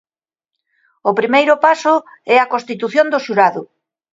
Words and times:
O 1.09 1.11
primeiro 1.19 1.53
paso 1.65 1.95
é 2.33 2.37
a 2.39 2.49
constitución 2.53 3.07
do 3.09 3.19
xurado. 3.25 3.61